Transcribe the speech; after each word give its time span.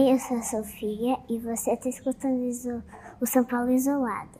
Oi, 0.00 0.14
eu 0.14 0.18
sou 0.18 0.38
a 0.38 0.42
Sofia 0.42 1.18
e 1.28 1.36
você 1.36 1.72
está 1.72 1.90
escutando 1.90 2.82
o 3.20 3.26
São 3.26 3.44
Paulo 3.44 3.70
Isolado. 3.70 4.30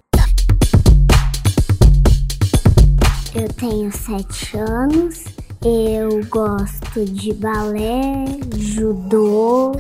Eu 3.34 3.46
tenho 3.58 3.92
sete 3.92 4.56
anos, 4.56 5.22
eu 5.62 6.24
gosto 6.30 7.04
de 7.04 7.34
balé, 7.34 8.24
judô, 8.56 9.72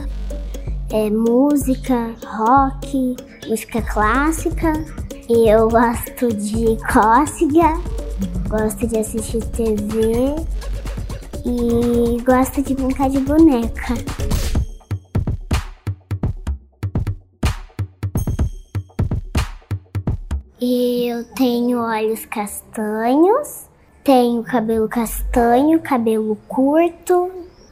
é, 0.92 1.08
música, 1.08 2.14
rock, 2.26 3.16
música 3.48 3.80
clássica. 3.80 4.72
Eu 5.30 5.70
gosto 5.70 6.28
de 6.28 6.76
cócega, 6.92 7.80
gosto 8.50 8.86
de 8.86 8.98
assistir 8.98 9.42
TV 9.46 10.34
e 11.46 12.20
gosto 12.22 12.60
de 12.60 12.74
brincar 12.74 13.08
de 13.08 13.20
boneca. 13.20 13.94
Tenho 21.40 21.80
olhos 21.80 22.26
castanhos, 22.26 23.66
tenho 24.04 24.42
cabelo 24.42 24.86
castanho, 24.86 25.80
cabelo 25.80 26.36
curto, 26.46 27.30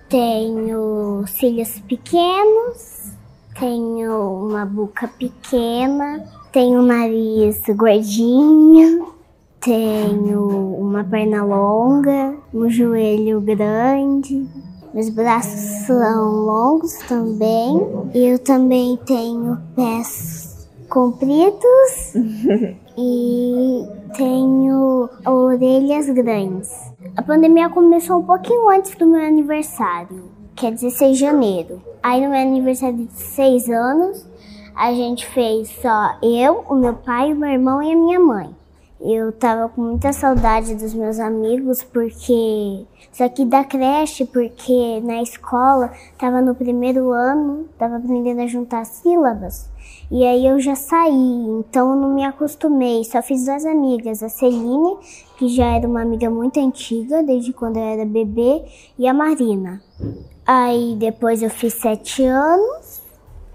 tenho 0.09 1.23
cílios 1.27 1.79
pequenos, 1.81 3.12
tenho 3.61 4.47
uma 4.47 4.65
boca 4.65 5.07
pequena, 5.07 6.25
tenho 6.51 6.81
um 6.81 6.83
nariz 6.83 7.61
gordinho, 7.77 9.12
tenho 9.61 10.48
uma 10.81 11.05
perna 11.05 11.45
longa, 11.45 12.39
um 12.55 12.71
joelho 12.71 13.39
grande, 13.43 14.48
meus 14.95 15.11
braços 15.11 15.85
são 15.87 16.47
longos 16.47 16.95
também. 17.07 17.87
Eu 18.15 18.39
também 18.39 18.98
tenho 19.05 19.59
pés 19.77 20.67
compridos 20.89 22.14
e 23.01 23.87
tenho 24.17 25.09
orelhas 25.25 26.11
grandes. 26.11 26.69
A 27.17 27.23
pandemia 27.23 27.69
começou 27.69 28.19
um 28.19 28.25
pouquinho 28.25 28.69
antes 28.69 28.97
do 28.97 29.07
meu 29.07 29.25
aniversário, 29.25 30.25
que 30.57 30.67
é 30.67 30.71
16 30.73 31.17
de 31.17 31.21
janeiro. 31.21 31.81
Aí 32.03 32.21
no 32.21 32.31
meu 32.31 32.41
aniversário 32.41 33.07
de 33.07 33.13
6 33.13 33.69
anos, 33.71 34.27
a 34.75 34.93
gente 34.93 35.25
fez 35.27 35.69
só 35.81 36.17
eu, 36.21 36.65
o 36.69 36.75
meu 36.75 36.95
pai, 36.95 37.33
o 37.33 37.37
meu 37.37 37.51
irmão 37.51 37.81
e 37.81 37.93
a 37.93 37.97
minha 37.97 38.19
mãe. 38.19 38.51
Eu 39.01 39.31
tava 39.31 39.69
com 39.69 39.81
muita 39.81 40.13
saudade 40.13 40.75
dos 40.75 40.93
meus 40.93 41.21
amigos, 41.21 41.85
porque. 41.85 42.85
Só 43.13 43.29
que 43.29 43.45
da 43.45 43.65
creche, 43.65 44.25
porque 44.25 45.01
na 45.01 45.23
escola 45.23 45.93
tava 46.19 46.43
no 46.43 46.55
primeiro 46.55 47.13
ano, 47.13 47.69
tava 47.79 47.97
aprendendo 47.97 48.41
a 48.41 48.47
juntar 48.47 48.85
sílabas. 48.85 49.71
E 50.11 50.25
aí 50.25 50.47
eu 50.47 50.59
já 50.59 50.75
saí, 50.75 51.13
então 51.13 51.95
não 51.95 52.15
me 52.15 52.25
acostumei. 52.25 53.05
Só 53.05 53.23
fiz 53.23 53.45
duas 53.45 53.65
amigas, 53.65 54.23
a 54.23 54.29
Celine, 54.29 54.97
que 55.37 55.49
já 55.49 55.67
era 55.67 55.87
uma 55.87 56.03
amiga 56.03 56.29
muito 56.29 56.59
antiga, 56.59 57.23
desde 57.23 57.53
quando 57.53 57.77
eu 57.77 57.83
era 57.83 58.05
bebê, 58.05 58.65
e 58.99 59.07
a 59.07 59.15
Marina. 59.15 59.81
Aí 60.47 60.97
depois 60.99 61.43
eu 61.43 61.51
fiz 61.51 61.75
sete 61.75 62.25
anos, 62.25 63.03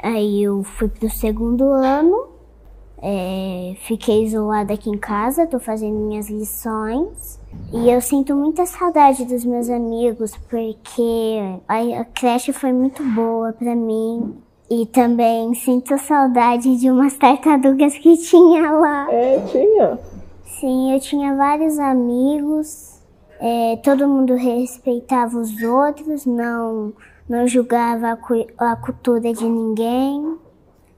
aí 0.02 0.44
eu 0.44 0.64
fui 0.64 0.88
pro 0.88 1.10
segundo 1.10 1.64
ano, 1.66 2.33
é, 3.06 3.76
fiquei 3.82 4.24
isolada 4.24 4.74
aqui 4.74 4.90
em 4.90 4.98
casa, 4.98 5.46
tô 5.46 5.60
fazendo 5.60 6.00
minhas 6.00 6.30
lições. 6.30 7.38
E 7.74 7.90
eu 7.90 8.00
sinto 8.00 8.34
muita 8.34 8.66
saudade 8.66 9.26
dos 9.26 9.44
meus 9.44 9.70
amigos, 9.70 10.38
porque 10.50 11.38
a, 11.68 12.00
a 12.00 12.06
creche 12.06 12.54
foi 12.54 12.72
muito 12.72 13.04
boa 13.04 13.52
para 13.52 13.76
mim. 13.76 14.38
E 14.72 14.86
também 14.86 15.54
sinto 15.54 15.98
saudade 15.98 16.78
de 16.78 16.90
umas 16.90 17.14
tartarugas 17.18 17.98
que 17.98 18.16
tinha 18.16 18.72
lá. 18.72 19.08
É, 19.12 19.38
tinha? 19.52 20.00
Sim, 20.46 20.94
eu 20.94 21.00
tinha 21.02 21.36
vários 21.36 21.78
amigos. 21.78 23.02
É, 23.38 23.76
todo 23.84 24.08
mundo 24.08 24.34
respeitava 24.36 25.38
os 25.38 25.62
outros, 25.62 26.26
não, 26.26 26.94
não 27.28 27.46
julgava 27.46 28.18
a, 28.58 28.72
a 28.72 28.76
cultura 28.78 29.34
de 29.34 29.44
ninguém. 29.44 30.38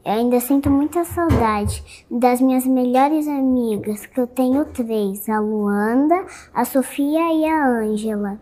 Eu 0.05 0.11
ainda 0.11 0.39
sinto 0.39 0.69
muita 0.69 1.03
saudade 1.03 1.83
das 2.11 2.39
minhas 2.39 2.63
melhores 2.67 3.27
amigas, 3.27 4.05
que 4.05 4.19
eu 4.19 4.27
tenho 4.27 4.63
três: 4.66 5.27
a 5.27 5.39
Luanda, 5.39 6.27
a 6.53 6.63
Sofia 6.63 7.33
e 7.33 7.43
a 7.43 7.67
Ângela. 7.67 8.39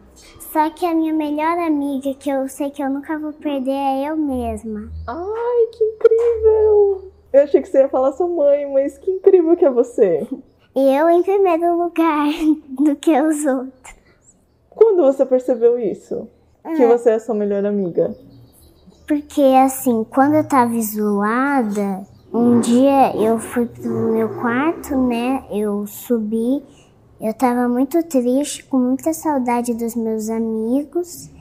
Só 0.52 0.70
que 0.72 0.86
a 0.86 0.94
minha 0.94 1.14
melhor 1.14 1.58
amiga, 1.58 2.14
que 2.16 2.30
eu 2.30 2.50
sei 2.50 2.70
que 2.70 2.84
eu 2.84 2.90
nunca 2.90 3.18
vou 3.18 3.32
perder, 3.32 3.72
é 3.72 4.10
eu 4.10 4.18
mesma. 4.18 4.92
Ai, 5.08 5.68
que 5.72 5.84
incrível! 5.86 7.12
Eu 7.32 7.44
achei 7.44 7.62
que 7.62 7.70
você 7.70 7.80
ia 7.80 7.90
falar 7.90 8.12
sua 8.12 8.28
mãe, 8.28 8.70
mas 8.70 8.98
que 8.98 9.10
incrível 9.10 9.56
que 9.56 9.64
é 9.64 9.72
você. 9.72 10.28
Eu 10.76 11.10
em 11.10 11.24
primeiro 11.24 11.78
lugar 11.78 12.28
do 12.84 12.94
que 12.98 13.22
os 13.22 13.46
outros. 13.46 13.96
Quando 14.70 15.02
você 15.02 15.26
percebeu 15.26 15.80
isso? 15.80 16.28
Que 16.76 16.86
você 16.86 17.12
é 17.12 17.16
a 17.16 17.20
sua 17.22 17.36
melhor 17.36 17.66
amiga? 17.66 18.14
Porque 19.08 19.42
assim, 19.42 20.04
quando 20.10 20.36
eu 20.36 20.44
tava 20.44 20.74
isolada, 20.76 22.06
um 22.34 22.60
dia 22.60 23.16
eu 23.16 23.38
fui 23.38 23.66
pro 23.66 24.12
meu 24.12 24.30
quarto, 24.40 24.96
né? 24.96 25.44
Eu 25.52 25.86
subi 25.86 26.64
eu 27.24 27.34
tava 27.34 27.70
muito 27.70 28.04
triste, 28.04 28.66
com 28.66 28.78
muita 28.78 29.14
saudade 29.14 29.74
dos 29.74 29.96
meus 29.96 30.30
amigos, 30.30 31.32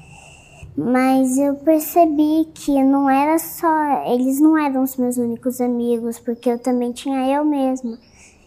mas 0.77 1.37
eu 1.37 1.57
percebi 1.57 2.45
que 2.55 2.81
não 2.85 3.11
era 3.11 3.37
só, 3.37 4.05
eles 4.07 4.41
não 4.41 4.57
eram 4.57 4.85
os 4.85 4.97
meus 4.97 5.17
únicos 5.17 5.61
amigos, 5.61 6.21
porque 6.21 6.51
eu 6.51 6.59
também 6.61 6.93
tinha 6.93 7.29
eu 7.37 7.45
mesma. 7.45 7.99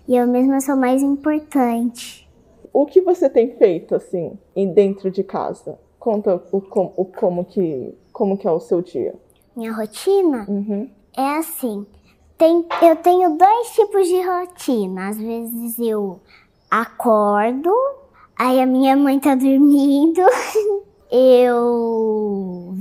E 0.08 0.16
eu 0.16 0.26
mesma 0.26 0.62
sou 0.62 0.78
mais 0.78 1.04
importante. 1.04 2.26
O 2.72 2.86
que 2.86 3.02
você 3.02 3.30
tem 3.30 3.54
feito 3.58 3.96
assim, 3.96 4.40
dentro 4.74 5.12
de 5.12 5.22
casa? 5.22 5.78
Conta 6.00 6.42
o, 6.54 6.58
o 6.96 7.04
como 7.04 7.44
que 7.44 7.94
como 8.16 8.38
que 8.38 8.48
é 8.48 8.52
o 8.52 8.62
seu 8.62 8.82
dia. 8.82 9.14
Minha 9.54 9.74
rotina 9.74 10.46
uhum. 10.48 10.90
é 11.18 11.38
assim. 11.38 11.86
Tem, 12.38 12.66
eu 12.82 12.96
tenho 12.96 13.38
dois 13.38 13.70
tipos 13.76 14.08
de 14.08 14.22
rotina. 14.22 15.10
Às 15.10 15.18
vezes 15.18 15.78
eu 15.78 16.22
acordo, 16.72 17.70
aí 18.40 18.62
a 18.62 18.66
minha 18.66 18.96
mãe 18.96 19.20
tá 19.20 19.36
dormindo, 19.36 20.22
eu 21.12 22.74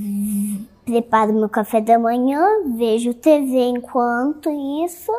preparo 0.85 1.33
meu 1.33 1.49
café 1.49 1.81
da 1.81 1.99
manhã, 1.99 2.41
vejo 2.77 3.13
TV 3.13 3.59
enquanto 3.59 4.51
isso, 4.85 5.13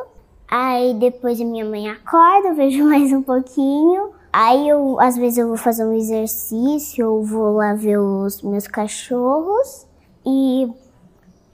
aí 0.48 0.94
depois 0.94 1.42
a 1.42 1.46
minha 1.46 1.66
mãe 1.66 1.90
acorda, 1.90 2.54
vejo 2.54 2.84
mais 2.88 3.12
um 3.12 3.22
pouquinho, 3.22 4.12
aí 4.32 4.68
eu 4.68 5.00
às 5.00 5.18
vezes 5.18 5.38
eu 5.38 5.48
vou 5.48 5.58
fazer 5.58 5.86
um 5.86 5.94
exercício, 5.94 7.10
ou 7.10 7.24
vou 7.24 7.56
lá 7.56 7.74
ver 7.74 7.98
os 7.98 8.42
meus 8.42 8.68
cachorros 8.68 9.88
e 10.26 10.72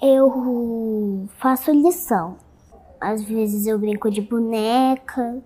eu 0.02 1.28
faço 1.38 1.72
lição. 1.72 2.38
Às 3.00 3.24
vezes 3.24 3.66
eu 3.66 3.80
brinco 3.80 4.12
de 4.12 4.22
boneca, 4.22 5.42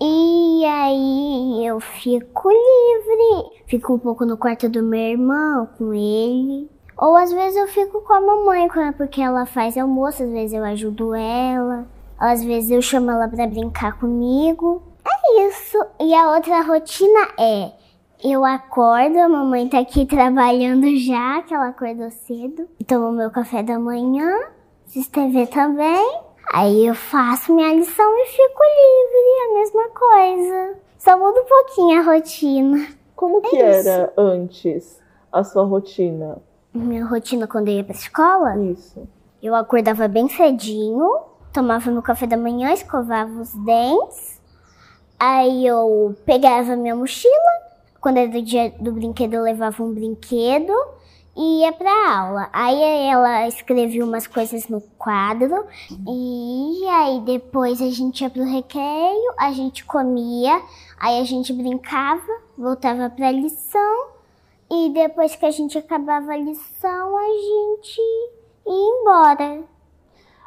e 0.00 0.64
aí 0.64 1.66
eu 1.66 1.80
fico 1.80 2.48
livre. 2.48 3.62
Fico 3.66 3.94
um 3.94 3.98
pouco 3.98 4.24
no 4.24 4.36
quarto 4.36 4.68
do 4.68 4.80
meu 4.80 5.00
irmão 5.00 5.68
com 5.76 5.92
ele. 5.92 6.70
Ou 6.96 7.16
às 7.16 7.32
vezes 7.32 7.56
eu 7.56 7.66
fico 7.66 8.00
com 8.02 8.12
a 8.12 8.20
mamãe, 8.20 8.68
porque 8.96 9.20
ela 9.20 9.44
faz 9.44 9.76
almoço, 9.76 10.22
às 10.22 10.30
vezes 10.30 10.52
eu 10.52 10.64
ajudo 10.64 11.14
ela. 11.14 11.86
Às 12.16 12.44
vezes 12.44 12.70
eu 12.70 12.80
chamo 12.80 13.10
ela 13.10 13.28
para 13.28 13.46
brincar 13.48 13.98
comigo. 13.98 14.82
É 15.04 15.46
isso. 15.48 15.78
E 16.00 16.14
a 16.14 16.32
outra 16.32 16.62
rotina 16.62 17.28
é: 17.38 17.72
eu 18.22 18.44
acordo, 18.44 19.18
a 19.18 19.28
mamãe 19.28 19.68
tá 19.68 19.78
aqui 19.78 20.04
trabalhando 20.04 20.86
já, 20.96 21.42
que 21.42 21.54
ela 21.54 21.68
acordou 21.68 22.10
cedo. 22.10 22.68
Tomo 22.86 23.12
meu 23.12 23.30
café 23.30 23.62
da 23.62 23.78
manhã, 23.78 24.28
assisto 24.86 25.12
TV 25.12 25.46
também. 25.46 26.20
Aí 26.52 26.86
eu 26.86 26.94
faço 26.94 27.54
minha 27.54 27.72
lição 27.74 28.18
e 28.18 28.26
fico 28.26 28.62
livre, 28.64 29.40
a 29.44 29.54
mesma 29.54 29.88
coisa. 29.90 30.76
Só 30.98 31.18
muda 31.18 31.40
um 31.40 31.44
pouquinho 31.44 32.00
a 32.00 32.02
rotina. 32.02 32.88
Como 33.14 33.40
que 33.42 33.56
é 33.56 33.86
era 33.86 34.12
antes 34.16 34.98
a 35.30 35.44
sua 35.44 35.64
rotina? 35.64 36.38
Minha 36.74 37.04
rotina 37.04 37.46
quando 37.46 37.68
eu 37.68 37.74
ia 37.74 37.84
pra 37.84 37.94
escola? 37.94 38.56
Isso. 38.56 39.06
Eu 39.42 39.54
acordava 39.54 40.08
bem 40.08 40.28
cedinho, 40.28 41.08
tomava 41.52 41.90
meu 41.90 42.02
café 42.02 42.26
da 42.26 42.36
manhã, 42.36 42.72
escovava 42.72 43.30
os 43.40 43.52
dentes. 43.54 44.40
Aí 45.20 45.66
eu 45.66 46.16
pegava 46.24 46.74
minha 46.74 46.96
mochila. 46.96 47.67
Quando 48.00 48.18
era 48.18 48.28
do 48.28 48.42
dia 48.42 48.70
do 48.78 48.92
brinquedo, 48.92 49.34
eu 49.34 49.42
levava 49.42 49.82
um 49.82 49.92
brinquedo 49.92 50.72
e 51.36 51.60
ia 51.62 51.72
pra 51.72 52.18
aula. 52.18 52.48
Aí 52.52 52.82
ela 53.08 53.46
escrevia 53.46 54.04
umas 54.04 54.26
coisas 54.26 54.68
no 54.68 54.80
quadro 54.98 55.66
e 56.06 56.84
aí 56.88 57.20
depois 57.20 57.80
a 57.80 57.90
gente 57.90 58.22
ia 58.22 58.30
pro 58.30 58.44
recreio, 58.44 59.32
a 59.38 59.52
gente 59.52 59.84
comia, 59.84 60.60
aí 60.98 61.20
a 61.20 61.24
gente 61.24 61.52
brincava, 61.52 62.40
voltava 62.56 63.08
pra 63.08 63.30
lição 63.30 64.08
e 64.70 64.90
depois 64.90 65.34
que 65.36 65.46
a 65.46 65.50
gente 65.50 65.78
acabava 65.78 66.32
a 66.32 66.36
lição, 66.36 67.16
a 67.16 67.26
gente 67.26 68.00
ia 68.66 69.00
embora. 69.00 69.62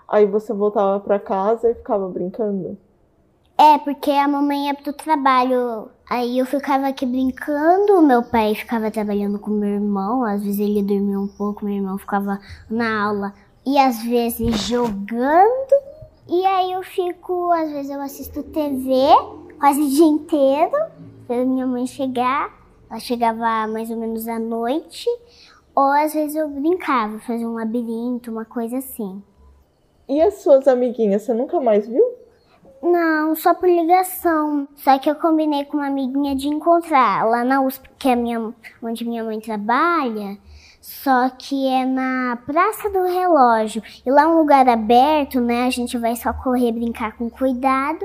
Aí 0.08 0.26
você 0.26 0.54
voltava 0.54 1.00
para 1.00 1.18
casa 1.20 1.70
e 1.70 1.76
ficava 1.76 2.08
brincando? 2.10 2.78
É, 3.62 3.78
porque 3.78 4.10
a 4.10 4.28
mamãe 4.28 4.66
ia 4.66 4.74
pro 4.74 4.92
trabalho. 4.92 5.92
Aí 6.10 6.40
eu 6.40 6.48
ficava 6.48 6.88
aqui 6.88 7.06
brincando, 7.06 8.02
meu 8.02 8.24
pai 8.24 8.56
ficava 8.56 8.90
trabalhando 8.90 9.38
com 9.38 9.52
meu 9.52 9.70
irmão, 9.70 10.24
às 10.24 10.44
vezes 10.44 10.60
ele 10.60 10.82
dormia 10.82 11.20
um 11.20 11.28
pouco, 11.28 11.64
meu 11.64 11.76
irmão 11.76 11.96
ficava 11.96 12.40
na 12.68 13.04
aula 13.04 13.36
e 13.64 13.78
às 13.78 14.02
vezes 14.02 14.62
jogando. 14.62 15.76
E 16.28 16.44
aí 16.44 16.72
eu 16.72 16.82
fico, 16.82 17.52
às 17.52 17.70
vezes 17.72 17.92
eu 17.92 18.02
assisto 18.02 18.42
TV 18.42 18.90
quase 19.60 19.80
o 19.80 19.90
dia 19.90 20.08
inteiro, 20.08 20.78
pra 21.28 21.46
minha 21.46 21.68
mãe 21.68 21.86
chegar. 21.86 22.52
Ela 22.90 23.00
chegava 23.00 23.68
mais 23.68 23.92
ou 23.92 23.98
menos 23.98 24.28
à 24.28 24.40
noite. 24.40 25.08
Ou 25.76 25.92
às 25.92 26.16
vezes 26.16 26.36
eu 26.36 26.50
brincava, 26.50 27.20
fazia 27.20 27.48
um 27.48 27.54
labirinto, 27.54 28.32
uma 28.32 28.44
coisa 28.44 28.80
assim. 28.80 29.22
E 30.10 30.20
as 30.20 30.42
suas 30.42 30.68
amiguinhas, 30.68 31.22
você 31.22 31.34
nunca 31.36 31.60
mais 31.62 31.88
viu? 31.88 32.21
Não, 32.82 33.36
só 33.36 33.54
por 33.54 33.70
ligação. 33.70 34.68
Só 34.76 34.98
que 34.98 35.10
eu 35.10 35.16
combinei 35.16 35.66
com 35.66 35.78
uma 35.78 35.88
amiguinha 35.88 36.36
de 36.36 36.48
encontrar 36.48 37.24
lá 37.28 37.44
na 37.44 37.62
USP, 37.62 37.88
que 38.00 38.10
é 38.10 38.16
minha, 38.16 38.54
onde 38.82 39.06
minha 39.06 39.24
mãe 39.24 39.40
trabalha. 39.40 40.38
Só 40.82 41.30
que 41.30 41.68
é 41.68 41.86
na 41.86 42.40
Praça 42.44 42.90
do 42.90 43.04
Relógio. 43.04 43.84
E 44.04 44.10
lá 44.10 44.24
é 44.24 44.28
um 44.28 44.40
lugar 44.40 44.68
aberto, 44.68 45.40
né? 45.40 45.68
A 45.68 45.70
gente 45.70 45.96
vai 45.96 46.16
só 46.16 46.34
correr, 46.34 46.72
brincar 46.72 47.16
com 47.16 47.30
cuidado. 47.30 48.04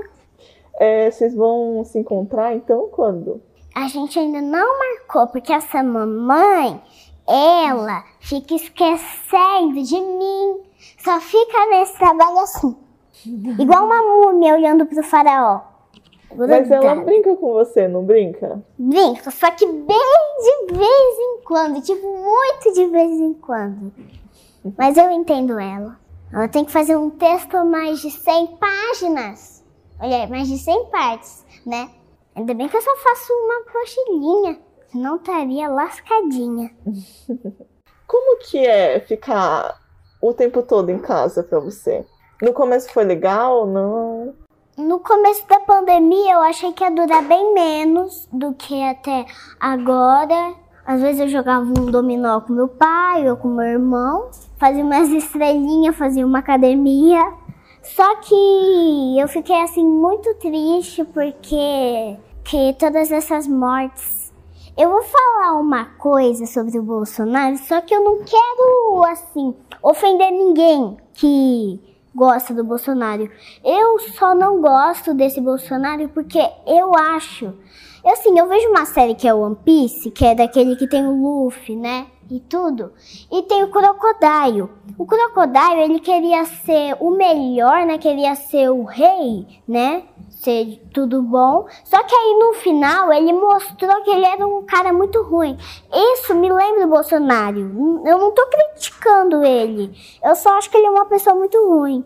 É, 0.78 1.10
vocês 1.10 1.34
vão 1.34 1.82
se 1.84 1.98
encontrar 1.98 2.54
então 2.54 2.88
quando? 2.92 3.40
A 3.74 3.88
gente 3.88 4.18
ainda 4.18 4.42
não 4.42 4.78
marcou, 4.78 5.26
porque 5.28 5.54
essa 5.54 5.82
mamãe, 5.82 6.78
ela 7.26 8.04
fica 8.20 8.54
esquecendo 8.54 9.82
de 9.82 9.98
mim. 9.98 10.60
Só 10.98 11.18
fica 11.18 11.66
nesse 11.70 11.96
trabalho 11.98 12.38
assim. 12.40 12.85
Igual 13.24 13.86
uma 13.86 14.02
múmia 14.02 14.54
olhando 14.54 14.84
pro 14.86 15.02
faraó. 15.02 15.60
Mas 16.34 16.70
ela 16.70 16.96
brinca 16.96 17.34
com 17.36 17.52
você, 17.52 17.88
não 17.88 18.04
brinca? 18.04 18.62
Brinca, 18.78 19.30
só 19.30 19.50
que 19.50 19.64
bem 19.64 20.66
de 20.66 20.74
vez 20.74 21.18
em 21.18 21.40
quando, 21.44 21.80
tipo, 21.80 22.06
muito 22.06 22.74
de 22.74 22.86
vez 22.86 23.12
em 23.12 23.32
quando. 23.34 23.92
Mas 24.76 24.96
eu 24.96 25.10
entendo 25.10 25.58
ela. 25.58 25.98
Ela 26.32 26.48
tem 26.48 26.64
que 26.64 26.72
fazer 26.72 26.96
um 26.96 27.08
texto 27.08 27.64
mais 27.64 28.00
de 28.00 28.10
100 28.10 28.58
páginas. 28.58 29.64
Olha, 30.00 30.26
mais 30.26 30.48
de 30.48 30.58
100 30.58 30.86
partes, 30.86 31.46
né? 31.64 31.90
Ainda 32.34 32.52
bem 32.52 32.68
que 32.68 32.76
eu 32.76 32.82
só 32.82 32.96
faço 32.96 33.32
uma 33.32 33.64
cochilinha, 33.72 34.58
senão 34.88 35.16
estaria 35.16 35.68
lascadinha. 35.68 36.70
Como 38.06 38.38
que 38.40 38.58
é 38.58 39.00
ficar 39.00 39.80
o 40.20 40.34
tempo 40.34 40.62
todo 40.62 40.90
em 40.90 40.98
casa 40.98 41.42
para 41.42 41.58
você? 41.58 42.04
No 42.40 42.52
começo 42.52 42.92
foi 42.92 43.04
legal, 43.04 43.66
não? 43.66 44.34
No 44.76 45.00
começo 45.00 45.46
da 45.48 45.58
pandemia 45.60 46.34
eu 46.34 46.42
achei 46.42 46.70
que 46.72 46.84
ia 46.84 46.90
durar 46.90 47.22
bem 47.22 47.54
menos 47.54 48.28
do 48.30 48.52
que 48.52 48.82
até 48.82 49.24
agora. 49.58 50.54
Às 50.84 51.00
vezes 51.00 51.20
eu 51.22 51.28
jogava 51.28 51.64
um 51.64 51.86
dominó 51.86 52.42
com 52.42 52.52
meu 52.52 52.68
pai 52.68 53.28
ou 53.28 53.38
com 53.38 53.48
meu 53.48 53.64
irmão, 53.64 54.30
fazia 54.58 54.84
umas 54.84 55.08
estrelinhas, 55.08 55.96
fazia 55.96 56.26
uma 56.26 56.40
academia. 56.40 57.32
Só 57.82 58.16
que 58.16 59.18
eu 59.18 59.26
fiquei 59.28 59.62
assim 59.62 59.82
muito 59.82 60.34
triste 60.34 61.04
porque 61.04 62.18
que 62.44 62.76
todas 62.78 63.10
essas 63.10 63.48
mortes. 63.48 64.30
Eu 64.76 64.90
vou 64.90 65.02
falar 65.02 65.58
uma 65.58 65.86
coisa 65.96 66.44
sobre 66.44 66.78
o 66.78 66.82
Bolsonaro, 66.82 67.56
só 67.56 67.80
que 67.80 67.94
eu 67.94 68.04
não 68.04 68.18
quero 68.18 69.04
assim 69.04 69.54
ofender 69.82 70.30
ninguém 70.30 70.98
que 71.14 71.95
gosta 72.16 72.54
do 72.54 72.64
Bolsonaro. 72.64 73.30
Eu 73.62 73.98
só 73.98 74.34
não 74.34 74.60
gosto 74.62 75.12
desse 75.12 75.40
Bolsonaro 75.40 76.08
porque 76.08 76.40
eu 76.66 76.96
acho. 76.96 77.52
Eu, 78.06 78.12
assim, 78.12 78.38
eu 78.38 78.46
vejo 78.46 78.68
uma 78.68 78.86
série 78.86 79.16
que 79.16 79.26
é 79.26 79.34
One 79.34 79.56
Piece, 79.64 80.12
que 80.12 80.24
é 80.24 80.32
daquele 80.32 80.76
que 80.76 80.86
tem 80.86 81.04
o 81.04 81.10
Luffy, 81.10 81.74
né? 81.74 82.06
E 82.30 82.38
tudo. 82.38 82.92
E 83.32 83.42
tem 83.42 83.64
o 83.64 83.68
Crocodile. 83.68 84.68
O 84.96 85.04
Crocodile, 85.04 85.82
ele 85.82 85.98
queria 85.98 86.44
ser 86.44 86.96
o 87.00 87.10
melhor, 87.10 87.84
né? 87.84 87.98
Queria 87.98 88.36
ser 88.36 88.70
o 88.70 88.84
rei, 88.84 89.44
né? 89.66 90.04
Ser 90.30 90.80
tudo 90.94 91.20
bom. 91.20 91.66
Só 91.82 92.00
que 92.04 92.14
aí 92.14 92.38
no 92.38 92.54
final 92.54 93.12
ele 93.12 93.32
mostrou 93.32 94.00
que 94.04 94.10
ele 94.10 94.24
era 94.24 94.46
um 94.46 94.64
cara 94.64 94.92
muito 94.92 95.20
ruim. 95.24 95.58
Isso 95.92 96.32
me 96.32 96.48
lembra 96.48 96.86
o 96.86 96.90
Bolsonaro. 96.90 97.58
Eu 98.06 98.18
não 98.18 98.32
tô 98.32 98.46
criticando 98.46 99.44
ele. 99.44 99.92
Eu 100.22 100.36
só 100.36 100.56
acho 100.56 100.70
que 100.70 100.76
ele 100.76 100.86
é 100.86 100.90
uma 100.90 101.06
pessoa 101.06 101.34
muito 101.34 101.58
ruim. 101.68 102.04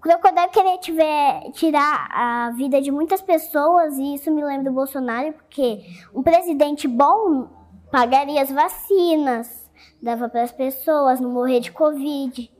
O 0.00 0.02
Crocodile 0.02 0.48
queria 0.48 0.78
tiver, 0.78 1.50
tirar 1.52 2.08
a 2.10 2.50
vida 2.52 2.80
de 2.80 2.90
muitas 2.90 3.20
pessoas 3.20 3.98
e 3.98 4.14
isso 4.14 4.30
me 4.30 4.42
lembra 4.42 4.70
do 4.70 4.74
Bolsonaro, 4.74 5.34
porque 5.34 5.82
um 6.14 6.22
presidente 6.22 6.88
bom 6.88 7.50
pagaria 7.92 8.40
as 8.40 8.50
vacinas, 8.50 9.70
dava 10.02 10.26
para 10.26 10.40
as 10.40 10.52
pessoas 10.52 11.20
não 11.20 11.28
morrer 11.28 11.60
de 11.60 11.70
Covid. 11.70 12.50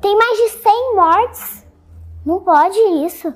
Tem 0.00 0.16
mais 0.16 0.38
de 0.38 0.48
100 0.48 0.96
mortes. 0.96 1.66
Não 2.24 2.40
pode 2.40 2.78
isso. 3.04 3.30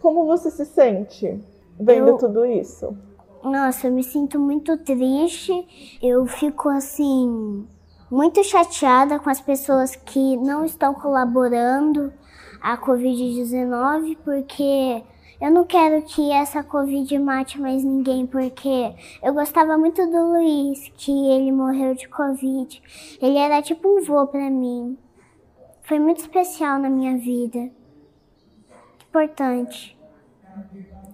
Como 0.00 0.24
você 0.24 0.48
se 0.48 0.64
sente 0.64 1.42
vendo 1.76 2.10
eu... 2.10 2.18
tudo 2.18 2.46
isso? 2.46 2.96
Nossa, 3.42 3.88
eu 3.88 3.92
me 3.92 4.04
sinto 4.04 4.38
muito 4.38 4.78
triste. 4.78 5.98
Eu 6.00 6.24
fico 6.24 6.68
assim 6.68 7.66
muito 8.08 8.44
chateada 8.44 9.18
com 9.18 9.28
as 9.28 9.40
pessoas 9.40 9.96
que 9.96 10.36
não 10.36 10.64
estão 10.64 10.94
colaborando 10.94 12.12
a 12.60 12.76
Covid-19 12.76 14.18
porque 14.24 15.02
eu 15.40 15.50
não 15.50 15.64
quero 15.64 16.02
que 16.02 16.30
essa 16.30 16.62
Covid 16.62 17.18
mate 17.18 17.58
mais 17.58 17.82
ninguém, 17.82 18.26
porque 18.26 18.94
eu 19.22 19.32
gostava 19.32 19.78
muito 19.78 20.04
do 20.04 20.32
Luiz, 20.32 20.92
que 20.98 21.10
ele 21.30 21.50
morreu 21.50 21.94
de 21.94 22.06
Covid. 22.08 22.82
Ele 23.22 23.38
era 23.38 23.62
tipo 23.62 23.88
um 23.88 24.04
vô 24.04 24.26
para 24.26 24.50
mim. 24.50 24.98
Foi 25.80 25.98
muito 25.98 26.20
especial 26.20 26.78
na 26.78 26.90
minha 26.90 27.16
vida. 27.16 27.70
Importante. 29.08 29.98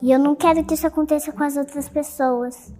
E 0.02 0.10
eu 0.10 0.19
não 0.19 0.34
quero 0.34 0.64
que 0.64 0.75
isso 0.75 0.88
aconteça 0.88 1.32
com 1.32 1.44
as 1.44 1.56
outras 1.56 1.88
pessoas. 1.88 2.75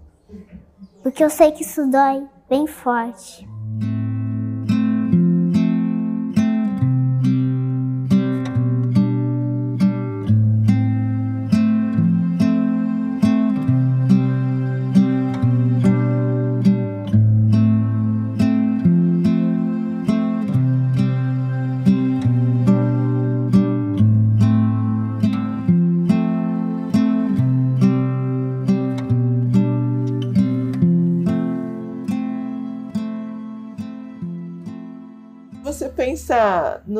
Porque 1.00 1.22
eu 1.22 1.30
sei 1.30 1.52
que 1.52 1.62
isso 1.62 1.88
dói 1.88 2.26
bem 2.48 2.66
forte. 2.66 3.48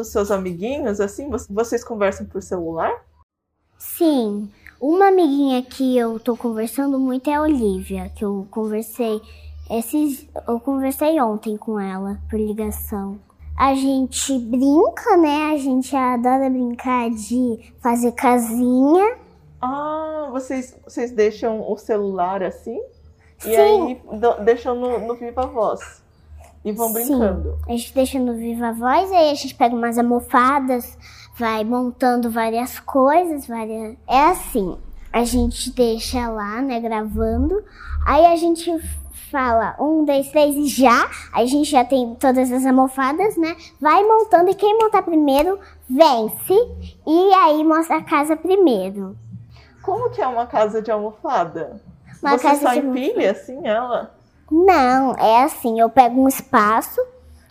Nos 0.07 0.13
seus 0.13 0.31
amiguinhos, 0.31 1.01
assim? 1.01 1.29
Vocês 1.51 1.83
conversam 1.83 2.27
por 2.27 2.43
celular? 2.43 3.05
Sim. 3.77 4.51
Uma 4.81 5.09
amiguinha 5.09 5.63
que 5.63 5.97
eu 5.97 6.21
tô 6.21 6.37
conversando 6.37 6.99
muito 6.99 7.29
é 7.29 7.35
a 7.35 7.43
Olivia, 7.43 8.11
que 8.15 8.25
eu 8.25 8.47
conversei 8.51 9.21
esses, 9.71 10.29
eu 10.47 10.61
conversei 10.61 11.21
ontem 11.21 11.57
com 11.57 11.81
ela 11.81 12.21
por 12.31 12.39
ligação. 12.39 13.19
A 13.59 13.75
gente 13.75 14.39
brinca, 14.39 15.17
né? 15.17 15.53
A 15.55 15.57
gente 15.57 15.97
adora 15.97 16.49
brincar 16.51 17.11
de 17.11 17.73
fazer 17.81 18.13
casinha. 18.13 19.17
Ah, 19.61 20.29
vocês, 20.31 20.79
vocês 20.85 21.11
deixam 21.11 21.69
o 21.69 21.77
celular 21.77 22.43
assim? 22.43 22.79
Sim. 23.39 23.51
E 23.51 23.57
aí 23.57 24.01
deixam 24.45 24.75
no, 24.75 24.99
no 25.07 25.15
Viva 25.15 25.47
Voz. 25.47 26.03
E 26.67 26.73
vão 26.73 26.93
brincando. 26.93 27.57
A 27.69 27.71
gente 27.71 27.95
deixa 27.95 28.19
no 28.19 28.35
Viva 28.35 28.73
Voz, 28.73 29.13
aí 29.13 29.31
a 29.31 29.35
gente 29.35 29.55
pega 29.55 29.73
umas 29.73 29.97
almofadas, 29.97 30.99
vai 31.39 31.63
montando 31.63 32.29
várias 32.29 32.81
coisas, 32.81 33.47
várias. 33.47 33.97
É 34.05 34.31
assim, 34.31 34.77
a 35.13 35.23
gente 35.23 35.71
deixa 35.71 36.29
lá, 36.29 36.61
né, 36.61 36.81
gravando. 36.81 37.63
Aí 38.05 38.27
a 38.27 38.35
gente 38.35 38.69
fala 39.31 39.77
um, 39.79 40.05
dois, 40.05 40.29
três 40.31 40.57
e 40.57 40.67
já. 40.67 41.09
Aí 41.33 41.45
a 41.45 41.49
gente 41.49 41.71
já 41.71 41.85
tem 41.85 42.17
todas 42.17 42.51
as 42.51 42.67
almofadas, 42.67 43.37
né? 43.37 43.57
Vai 43.81 44.03
montando 44.03 44.51
e 44.51 44.55
quem 44.55 44.77
montar 44.77 45.03
primeiro 45.03 45.61
vence. 45.89 46.53
E 47.07 47.33
aí 47.35 47.63
mostra 47.63 47.99
a 47.99 48.03
casa 48.03 48.37
primeiro. 48.37 49.17
Como 49.83 50.11
que 50.11 50.21
é 50.21 50.27
uma 50.27 50.49
casa 50.49 50.83
de 50.83 50.91
almofada? 50.91 51.81
Uma 52.21 52.37
Você 52.37 52.43
casa 52.43 52.61
só 52.61 52.75
empilha 52.75 53.31
assim 53.31 53.65
ela? 53.65 54.16
Não, 54.51 55.13
é 55.13 55.45
assim, 55.45 55.81
eu 55.81 55.91
pego 55.91 56.21
um 56.21 56.29
espaço, 56.29 57.01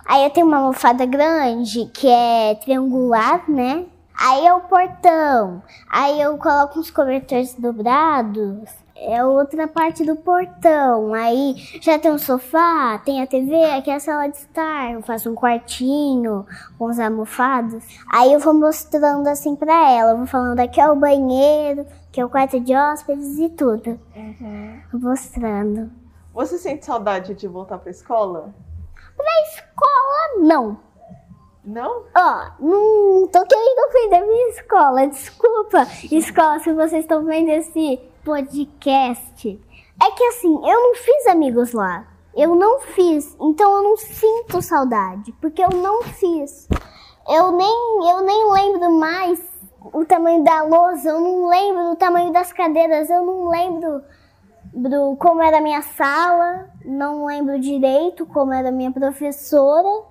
Aí 0.05 0.23
eu 0.23 0.29
tenho 0.29 0.45
uma 0.45 0.57
almofada 0.57 1.03
grande 1.03 1.87
que 1.87 2.07
é 2.07 2.53
triangular, 2.63 3.49
né? 3.49 3.85
Aí 4.15 4.45
é 4.45 4.53
o 4.53 4.61
portão. 4.61 5.63
Aí 5.89 6.21
eu 6.21 6.37
coloco 6.37 6.79
uns 6.79 6.91
cobertores 6.91 7.55
dobrados. 7.55 8.69
É 8.95 9.25
outra 9.25 9.67
parte 9.67 10.05
do 10.05 10.15
portão. 10.15 11.13
Aí 11.13 11.55
já 11.81 11.97
tem 11.97 12.11
um 12.11 12.19
sofá, 12.19 12.99
tem 12.99 13.21
a 13.21 13.27
TV, 13.27 13.55
aqui 13.71 13.89
é 13.89 13.95
a 13.95 13.99
sala 13.99 14.27
de 14.27 14.37
estar. 14.37 14.93
Eu 14.93 15.01
faço 15.01 15.29
um 15.29 15.35
quartinho 15.35 16.45
com 16.77 16.85
os 16.85 16.99
almofados. 16.99 17.83
Aí 18.09 18.31
eu 18.31 18.39
vou 18.39 18.53
mostrando 18.53 19.27
assim 19.27 19.55
pra 19.55 19.89
ela. 19.91 20.11
Eu 20.11 20.17
vou 20.17 20.27
falando 20.27 20.59
aqui 20.59 20.79
é 20.79 20.89
o 20.89 20.95
banheiro, 20.95 21.85
que 22.11 22.21
é 22.21 22.25
o 22.25 22.29
quarto 22.29 22.59
de 22.59 22.75
hóspedes 22.75 23.39
e 23.39 23.49
tudo. 23.49 23.99
Uhum. 24.15 24.81
Mostrando. 24.93 26.04
Você 26.35 26.57
sente 26.57 26.85
saudade 26.85 27.33
de 27.33 27.47
voltar 27.47 27.77
pra 27.77 27.89
escola? 27.89 28.53
Pra 29.15 29.25
escola, 29.53 30.45
não. 30.45 30.77
Não? 31.63 32.03
Ó, 32.13 32.51
não 32.59 33.25
tô 33.27 33.45
querendo 33.45 33.87
ofender 33.87 34.27
minha 34.27 34.49
escola. 34.49 35.07
Desculpa, 35.07 35.87
escola, 36.11 36.59
se 36.59 36.73
vocês 36.73 37.05
estão 37.05 37.23
vendo 37.23 37.51
esse 37.51 38.01
podcast. 38.25 39.61
É 40.05 40.11
que 40.11 40.23
assim, 40.25 40.53
eu 40.55 40.81
não 40.81 40.95
fiz 40.95 41.25
amigos 41.27 41.71
lá. 41.71 42.05
Eu 42.35 42.53
não 42.53 42.81
fiz, 42.81 43.33
então 43.39 43.77
eu 43.77 43.83
não 43.83 43.95
sinto 43.95 44.61
saudade, 44.61 45.31
porque 45.39 45.63
eu 45.63 45.69
não 45.69 46.01
fiz. 46.01 46.67
Eu 47.29 47.53
nem, 47.53 48.09
eu 48.09 48.21
nem 48.23 48.51
lembro 48.51 48.91
mais 48.91 49.41
o 49.81 50.03
tamanho 50.03 50.43
da 50.43 50.63
lousa, 50.63 51.11
eu 51.11 51.21
não 51.21 51.47
lembro 51.47 51.91
do 51.91 51.95
tamanho 51.95 52.33
das 52.33 52.51
cadeiras, 52.51 53.09
eu 53.09 53.23
não 53.23 53.47
lembro 53.47 54.03
do 54.75 55.15
como 55.15 55.41
era 55.41 55.59
a 55.59 55.61
minha 55.61 55.81
sala, 55.81 56.69
não 56.83 57.25
lembro 57.25 57.57
direito 57.59 58.25
como 58.25 58.53
era 58.53 58.69
a 58.69 58.71
minha 58.71 58.91
professora. 58.91 60.03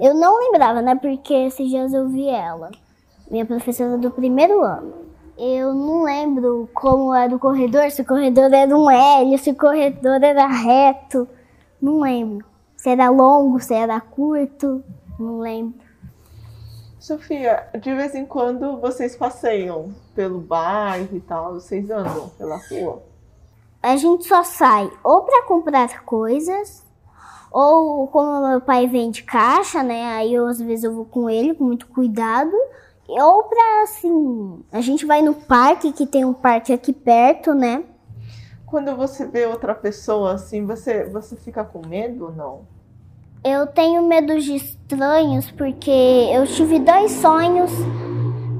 Eu 0.00 0.14
não 0.14 0.38
lembrava, 0.38 0.80
né? 0.80 0.94
Porque 0.94 1.34
esses 1.34 1.68
dias 1.68 1.92
eu 1.92 2.08
vi 2.08 2.26
ela, 2.26 2.70
minha 3.30 3.44
professora 3.44 3.98
do 3.98 4.10
primeiro 4.10 4.62
ano. 4.64 4.94
Eu 5.36 5.74
não 5.74 6.02
lembro 6.02 6.68
como 6.74 7.14
era 7.14 7.34
o 7.34 7.38
corredor, 7.38 7.90
se 7.90 8.02
o 8.02 8.06
corredor 8.06 8.52
era 8.52 8.76
um 8.76 8.90
L, 8.90 9.38
se 9.38 9.50
o 9.50 9.56
corredor 9.56 10.22
era 10.22 10.46
reto. 10.46 11.28
Não 11.80 12.00
lembro. 12.00 12.44
Se 12.76 12.88
era 12.88 13.10
longo, 13.10 13.60
se 13.60 13.74
era 13.74 14.00
curto. 14.00 14.82
Não 15.18 15.40
lembro. 15.40 15.80
Sofia, 16.98 17.68
de 17.78 17.94
vez 17.94 18.14
em 18.14 18.26
quando 18.26 18.78
vocês 18.78 19.16
passeiam 19.16 19.94
pelo 20.14 20.38
bairro 20.38 21.16
e 21.16 21.20
tal, 21.20 21.54
vocês 21.54 21.90
andam 21.90 22.28
pela 22.36 22.58
rua? 22.68 23.09
A 23.82 23.96
gente 23.96 24.26
só 24.26 24.44
sai 24.44 24.90
ou 25.02 25.22
para 25.22 25.46
comprar 25.46 26.04
coisas, 26.04 26.84
ou 27.50 28.06
como 28.08 28.48
meu 28.48 28.60
pai 28.60 28.86
vende 28.86 29.22
caixa, 29.22 29.82
né? 29.82 30.14
Aí 30.14 30.34
eu, 30.34 30.46
às 30.46 30.60
vezes 30.60 30.84
eu 30.84 30.94
vou 30.94 31.04
com 31.04 31.28
ele 31.28 31.54
com 31.54 31.64
muito 31.64 31.86
cuidado. 31.88 32.52
Ou 33.08 33.44
pra 33.44 33.82
assim, 33.82 34.62
a 34.70 34.80
gente 34.80 35.04
vai 35.04 35.20
no 35.20 35.34
parque, 35.34 35.92
que 35.92 36.06
tem 36.06 36.24
um 36.24 36.32
parque 36.32 36.72
aqui 36.72 36.92
perto, 36.92 37.54
né? 37.54 37.82
Quando 38.66 38.94
você 38.94 39.26
vê 39.26 39.46
outra 39.46 39.74
pessoa 39.74 40.34
assim, 40.34 40.64
você, 40.64 41.04
você 41.06 41.34
fica 41.34 41.64
com 41.64 41.84
medo 41.84 42.26
ou 42.26 42.32
não? 42.32 42.60
Eu 43.42 43.66
tenho 43.66 44.06
medo 44.06 44.38
de 44.38 44.54
estranhos 44.54 45.50
porque 45.50 45.90
eu 45.90 46.46
tive 46.46 46.78
dois 46.78 47.10
sonhos 47.12 47.72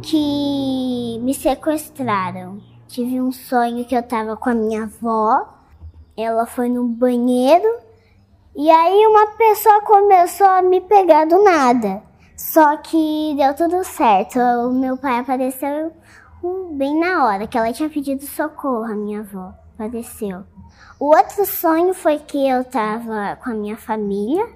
que 0.02 1.18
me 1.20 1.32
sequestraram. 1.34 2.60
Tive 2.90 3.20
um 3.20 3.30
sonho 3.30 3.84
que 3.84 3.94
eu 3.94 4.02
tava 4.02 4.36
com 4.36 4.50
a 4.50 4.54
minha 4.54 4.82
avó, 4.82 5.46
ela 6.16 6.44
foi 6.44 6.68
no 6.68 6.88
banheiro 6.88 7.78
e 8.56 8.68
aí 8.68 9.06
uma 9.06 9.28
pessoa 9.28 9.80
começou 9.82 10.48
a 10.48 10.60
me 10.60 10.80
pegar 10.80 11.24
do 11.24 11.40
nada. 11.40 12.02
Só 12.36 12.76
que 12.78 13.32
deu 13.36 13.54
tudo 13.54 13.84
certo. 13.84 14.40
O 14.40 14.72
meu 14.72 14.96
pai 14.96 15.20
apareceu 15.20 15.92
bem 16.72 16.98
na 16.98 17.26
hora 17.26 17.46
que 17.46 17.56
ela 17.56 17.72
tinha 17.72 17.88
pedido 17.88 18.26
socorro, 18.26 18.82
a 18.82 18.96
minha 18.96 19.20
avó 19.20 19.54
apareceu. 19.74 20.42
O 20.98 21.16
outro 21.16 21.46
sonho 21.46 21.94
foi 21.94 22.18
que 22.18 22.44
eu 22.48 22.64
tava 22.64 23.36
com 23.36 23.50
a 23.50 23.54
minha 23.54 23.76
família 23.76 24.48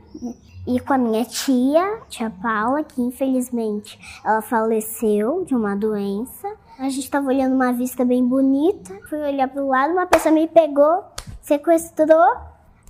e 0.67 0.81
com 0.81 0.93
a 0.93 0.99
minha 0.99 1.25
tia, 1.25 2.00
tia 2.09 2.33
Paula, 2.43 2.83
que 2.83 3.00
infelizmente 3.00 3.97
ela 4.25 4.43
faleceu 4.43 5.45
de 5.45 5.55
uma 5.55 5.76
doença. 5.76 6.49
A 6.76 6.88
gente 6.88 7.04
estava 7.04 7.28
olhando 7.28 7.54
uma 7.54 7.73
vista 7.73 8.04
bem 8.04 8.26
bonita. 8.26 8.99
Fui 9.09 9.21
olhar 9.21 9.47
para 9.49 9.62
o 9.62 9.69
lado, 9.69 9.93
uma 9.93 10.07
pessoa 10.07 10.35
me 10.35 10.49
pegou, 10.49 11.04
sequestrou, 11.40 12.37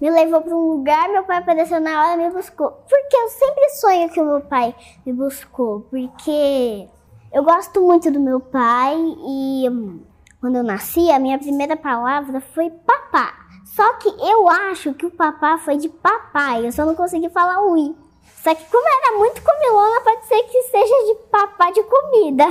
me 0.01 0.11
levou 0.11 0.41
para 0.41 0.57
um 0.57 0.69
lugar. 0.71 1.09
Meu 1.11 1.23
pai 1.25 1.39
apareceu 1.39 1.81
na 1.81 2.03
hora 2.03 2.15
e 2.15 2.27
me 2.27 2.31
buscou. 2.35 2.71
Porque 2.89 3.17
eu 3.17 3.29
sempre 3.29 3.71
sonho 3.71 4.09
que 4.09 4.21
o 4.21 4.25
meu 4.25 4.41
pai 4.41 4.75
me 5.05 5.13
buscou, 5.13 5.83
porque 5.91 6.89
eu 7.31 7.45
gosto 7.45 7.83
muito 7.83 8.11
do 8.11 8.21
meu 8.21 8.41
pai 8.41 8.97
e 8.97 9.69
hum, 9.69 10.01
quando 10.41 10.57
eu 10.57 10.63
nasci, 10.63 11.11
a 11.11 11.19
minha 11.19 11.39
primeira 11.39 11.77
palavra 11.77 12.41
foi 12.41 12.71
papá. 12.71 13.35
Só 13.67 13.95
que 13.95 14.09
eu 14.09 14.49
acho 14.49 14.95
que 14.95 15.05
o 15.05 15.11
papá 15.11 15.59
foi 15.59 15.77
de 15.77 15.91
papai, 15.91 16.67
eu 16.67 16.73
só 16.73 16.87
não 16.87 16.95
consegui 16.95 17.29
falar 17.29 17.61
ui. 17.61 17.95
Só 18.45 18.55
que 18.55 18.71
como 18.71 18.87
era 18.87 19.17
muito 19.17 19.41
comilona, 19.43 20.03
pode 20.03 20.27
ser 20.27 20.43
que 20.43 20.63
seja 20.65 21.07
de 21.07 21.15
papá 21.31 21.71
de 21.71 21.83
comida. 21.83 22.45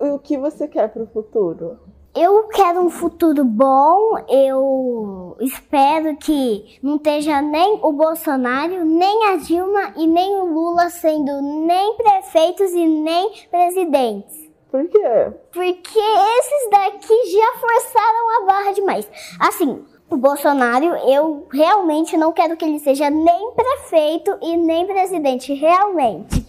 o 0.00 0.18
que 0.18 0.38
você 0.38 0.66
quer 0.66 0.88
para 0.88 1.02
o 1.02 1.06
futuro? 1.06 1.78
Eu 2.14 2.44
quero 2.44 2.80
um 2.80 2.88
futuro 2.88 3.44
bom. 3.44 4.16
Eu 4.26 5.36
espero 5.40 6.16
que 6.16 6.78
não 6.82 6.96
esteja 6.96 7.42
nem 7.42 7.78
o 7.82 7.92
Bolsonaro, 7.92 8.86
nem 8.86 9.26
a 9.26 9.36
Dilma 9.36 9.92
e 9.94 10.06
nem 10.06 10.36
o 10.36 10.46
Lula 10.46 10.88
sendo 10.88 11.42
nem 11.66 11.94
prefeitos 11.94 12.70
e 12.70 12.86
nem 12.86 13.30
presidentes. 13.50 14.48
Por 14.70 14.88
quê? 14.88 15.32
Porque 15.52 15.98
esses 15.98 16.70
daqui 16.70 17.30
já 17.30 17.60
forçaram 17.60 18.42
a 18.42 18.46
barra 18.46 18.72
demais. 18.72 19.06
Assim, 19.38 19.84
o 20.14 20.16
Bolsonaro, 20.16 20.86
eu 21.08 21.46
realmente 21.52 22.16
não 22.16 22.32
quero 22.32 22.56
que 22.56 22.64
ele 22.64 22.78
seja 22.78 23.10
nem 23.10 23.52
prefeito 23.52 24.38
e 24.40 24.56
nem 24.56 24.86
presidente, 24.86 25.52
realmente. 25.52 26.46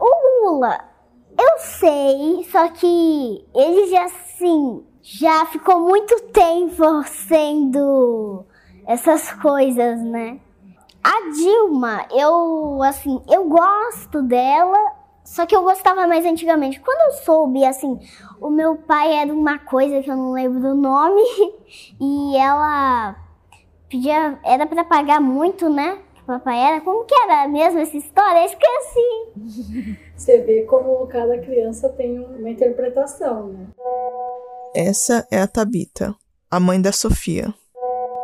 O 0.00 0.50
Lula, 0.50 0.78
eu 1.36 1.58
sei, 1.58 2.46
só 2.50 2.68
que 2.68 3.44
ele 3.54 3.88
já, 3.88 4.04
assim, 4.04 4.84
já 5.02 5.44
ficou 5.46 5.80
muito 5.80 6.14
tempo 6.32 7.02
sendo 7.04 8.44
essas 8.86 9.32
coisas, 9.32 10.00
né? 10.00 10.38
A 11.02 11.30
Dilma, 11.32 12.06
eu, 12.12 12.80
assim, 12.82 13.20
eu 13.28 13.44
gosto 13.44 14.22
dela, 14.22 14.78
só 15.24 15.46
que 15.46 15.56
eu 15.56 15.62
gostava 15.62 16.06
mais 16.06 16.24
antigamente. 16.26 16.78
Quando 16.80 17.12
eu 17.12 17.22
soube, 17.24 17.64
assim, 17.64 17.98
o 18.40 18.50
meu 18.50 18.76
pai 18.76 19.14
era 19.14 19.32
uma 19.32 19.58
coisa 19.58 20.02
que 20.02 20.10
eu 20.10 20.16
não 20.16 20.32
lembro 20.32 20.68
o 20.68 20.74
nome 20.74 21.22
e 21.98 22.36
ela 22.36 23.16
pedia, 23.88 24.38
era 24.44 24.66
para 24.66 24.84
pagar 24.84 25.20
muito, 25.20 25.68
né? 25.68 25.98
O 26.22 26.26
papai 26.26 26.58
era. 26.58 26.80
Como 26.82 27.04
que 27.04 27.14
era 27.14 27.48
mesmo 27.48 27.80
essa 27.80 27.96
história? 27.96 28.40
Eu 28.40 28.46
esqueci. 28.46 29.98
Você 30.14 30.38
vê 30.42 30.62
como 30.62 31.06
cada 31.06 31.38
criança 31.38 31.88
tem 31.88 32.18
uma 32.18 32.50
interpretação, 32.50 33.48
né? 33.48 33.66
Essa 34.74 35.26
é 35.30 35.40
a 35.40 35.46
Tabita, 35.46 36.14
a 36.50 36.60
mãe 36.60 36.80
da 36.80 36.92
Sofia. 36.92 37.54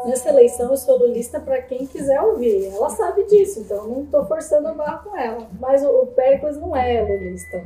Nessa 0.05 0.31
eleição 0.31 0.71
eu 0.71 0.77
sou 0.77 0.99
lulista 0.99 1.41
para 1.41 1.61
quem 1.63 1.87
quiser 1.87 2.21
ouvir. 2.23 2.67
Ela 2.67 2.89
sabe 2.91 3.25
disso, 3.25 3.61
então 3.61 3.87
não 3.87 4.05
estou 4.05 4.25
forçando 4.25 4.69
a 4.69 4.75
barra 4.75 4.99
com 4.99 5.17
ela. 5.17 5.47
Mas 5.59 5.83
o, 5.83 5.89
o 5.89 6.07
Péricles 6.09 6.57
não 6.57 6.75
é 6.75 7.03
lulista. 7.03 7.63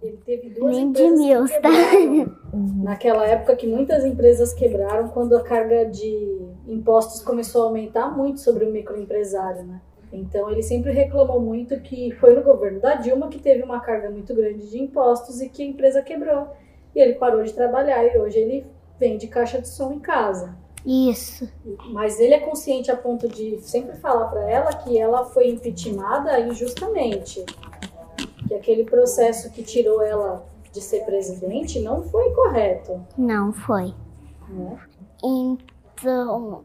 Ele 0.00 0.18
teve 0.24 0.50
duas 0.50 0.76
Nem 0.76 0.88
empresas 0.88 1.18
de 1.18 1.54
que 1.54 1.54
quebraram. 1.54 2.36
Naquela 2.82 3.26
época 3.26 3.56
que 3.56 3.66
muitas 3.66 4.04
empresas 4.04 4.52
quebraram 4.52 5.08
quando 5.08 5.36
a 5.36 5.42
carga 5.42 5.86
de 5.86 6.38
impostos 6.68 7.22
começou 7.22 7.62
a 7.62 7.66
aumentar 7.66 8.14
muito 8.14 8.40
sobre 8.40 8.66
o 8.66 8.70
microempresário, 8.70 9.64
né? 9.64 9.80
Então 10.12 10.50
ele 10.50 10.62
sempre 10.62 10.92
reclamou 10.92 11.40
muito 11.40 11.80
que 11.80 12.12
foi 12.12 12.34
no 12.34 12.42
governo 12.42 12.80
da 12.80 12.94
Dilma 12.94 13.28
que 13.28 13.40
teve 13.40 13.62
uma 13.62 13.80
carga 13.80 14.10
muito 14.10 14.32
grande 14.34 14.70
de 14.70 14.80
impostos 14.80 15.40
e 15.40 15.48
que 15.48 15.62
a 15.62 15.66
empresa 15.66 16.02
quebrou. 16.02 16.48
E 16.94 17.00
ele 17.00 17.14
parou 17.14 17.42
de 17.42 17.52
trabalhar 17.52 18.04
e 18.04 18.18
hoje 18.18 18.38
ele 18.38 18.66
vende 19.00 19.26
caixa 19.26 19.60
de 19.60 19.68
som 19.68 19.92
em 19.92 19.98
casa. 19.98 20.54
Isso. 20.84 21.48
Mas 21.90 22.20
ele 22.20 22.34
é 22.34 22.40
consciente 22.40 22.90
a 22.90 22.96
ponto 22.96 23.26
de 23.26 23.58
sempre 23.60 23.96
falar 23.96 24.26
para 24.26 24.48
ela 24.50 24.72
que 24.72 24.98
ela 24.98 25.24
foi 25.24 25.48
impeachmentada 25.48 26.38
injustamente. 26.40 27.44
Que 28.46 28.54
aquele 28.54 28.84
processo 28.84 29.50
que 29.50 29.62
tirou 29.62 30.02
ela 30.02 30.44
de 30.70 30.80
ser 30.80 31.04
presidente 31.04 31.80
não 31.80 32.02
foi 32.02 32.30
correto. 32.32 33.00
Não 33.16 33.52
foi. 33.52 33.94
É. 34.50 34.76
Então, 35.22 36.64